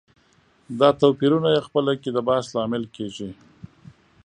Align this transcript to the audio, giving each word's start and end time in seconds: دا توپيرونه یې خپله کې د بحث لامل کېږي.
دا 0.79 0.89
توپيرونه 1.01 1.49
یې 1.55 1.65
خپله 1.67 1.93
کې 2.01 2.09
د 2.13 2.17
بحث 2.27 2.45
لامل 2.55 2.83
کېږي. 2.95 3.29